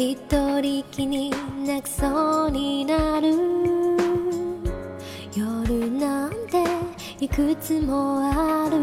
[0.00, 0.16] 一
[0.60, 1.28] 人きり
[1.66, 3.34] 泣きそうになる。
[5.34, 6.62] 夜なんて
[7.18, 8.78] いくつもある。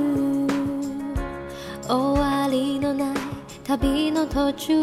[1.87, 3.15] 終わりのない
[3.63, 4.81] 旅の途中。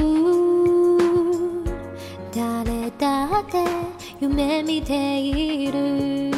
[2.34, 3.66] 誰だって
[4.18, 6.30] 夢見ている。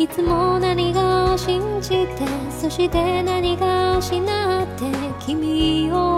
[0.00, 2.08] いつも何が信じて
[2.50, 4.84] そして何が失って
[5.24, 6.15] 君を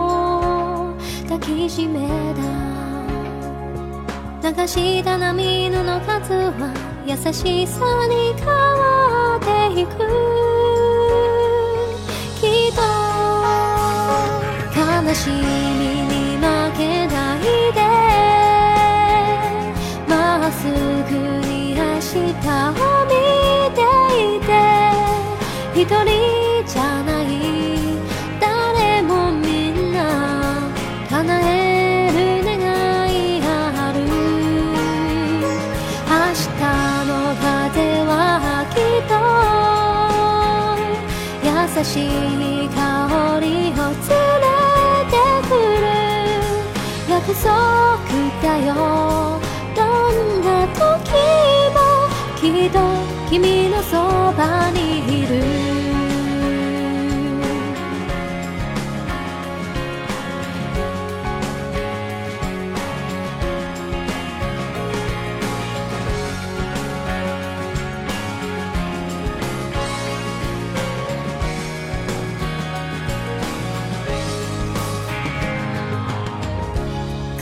[1.49, 2.43] きしめた。
[4.51, 6.71] 流した涙の数は
[7.07, 9.49] 優しさに変わって
[9.81, 9.91] いく。
[12.39, 12.81] きっと
[14.77, 14.81] 悲
[15.15, 16.45] しみに負
[16.77, 17.41] けない
[17.73, 17.79] で。
[20.07, 20.13] ま
[20.49, 20.73] っすぐ
[21.49, 22.17] に明日
[22.69, 23.11] を見
[23.75, 23.79] て
[24.37, 24.49] いて。
[25.75, 26.28] 一人
[41.79, 44.51] 優しい香りを連れ
[45.13, 45.15] て
[45.47, 45.87] くる。
[47.09, 47.47] 約束
[48.43, 48.75] だよ。
[49.77, 50.83] どんな時
[51.73, 51.79] も
[52.37, 52.77] きっと
[53.31, 53.97] 君のそ
[54.37, 55.98] ばにいる。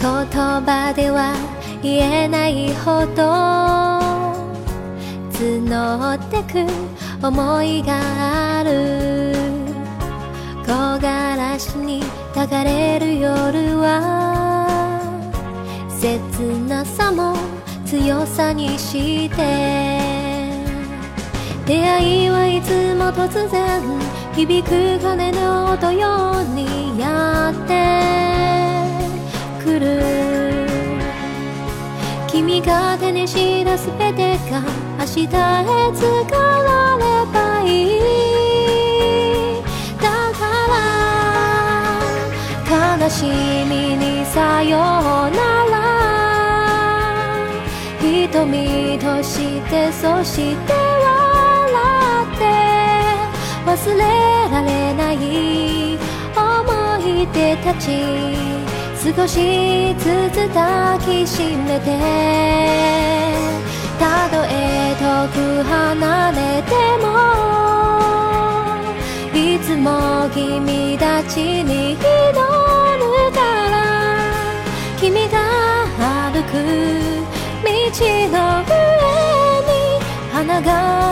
[0.06, 1.34] 言葉では
[1.82, 3.24] 言えないほど
[5.32, 6.64] 募ってく
[7.26, 9.34] 思いがある。
[10.64, 11.00] 木枯
[11.36, 12.06] らしに流
[12.64, 14.96] れる夜は
[15.88, 16.10] 切
[16.68, 17.34] なさも
[17.84, 19.36] 強さにして
[21.66, 23.82] 出会いはいつも突然
[24.34, 28.55] 響く鐘の音ようにやって
[32.66, 34.60] が手にした全てが
[34.98, 35.28] 明日へ
[35.94, 36.04] 使
[36.36, 39.62] わればいい
[40.02, 40.40] だか
[42.68, 43.24] ら悲し
[43.70, 44.80] みにさよう
[45.30, 45.40] な
[45.70, 45.74] ら
[48.00, 51.14] 瞳としてそして笑
[52.26, 52.42] って
[53.64, 54.00] 忘れ
[54.50, 55.14] られない
[56.36, 58.75] 思い出たち
[59.14, 61.86] 少しずつ抱きしめて
[64.00, 67.06] たとえ遠く離れても
[69.32, 72.02] いつも君たちに祈る
[73.30, 73.38] か
[73.70, 73.74] ら
[74.98, 75.38] 君が
[76.32, 76.52] 歩く
[77.62, 77.70] 道
[78.32, 78.70] の上
[79.62, 79.70] に
[80.32, 81.05] 花が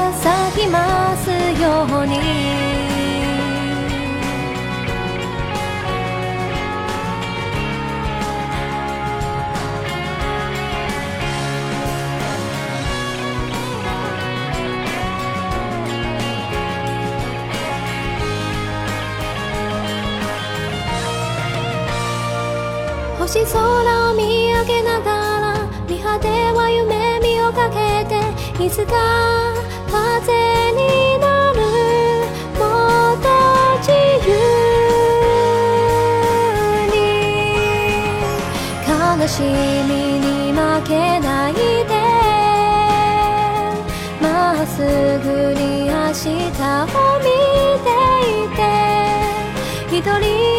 [23.27, 28.21] 星空を見上げながら見果ては夢見をかけて
[28.63, 28.93] いつか
[29.89, 30.31] 風
[30.73, 31.61] になる
[32.59, 33.29] もっと
[33.81, 33.89] 自
[34.29, 34.37] 由
[36.93, 36.95] に
[38.87, 38.93] 悲
[39.27, 39.41] し
[39.89, 41.97] みに負けないで
[44.21, 44.83] まっす
[45.25, 46.29] ぐに明日
[46.93, 47.25] を見
[47.81, 47.89] て
[48.45, 48.61] いて
[49.97, 50.54] 一人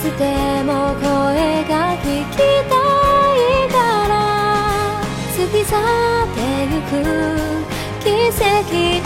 [0.00, 0.24] つで
[0.64, 1.04] も声
[1.68, 3.76] が聞きたいか
[4.08, 4.12] ら。
[5.36, 6.40] 過ぎ去って
[6.72, 6.92] ゆく
[8.02, 8.06] 奇
[8.42, 8.99] 跡。